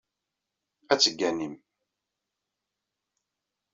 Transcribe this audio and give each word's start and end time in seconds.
Ad 0.91 0.99
tegganim. 0.99 1.55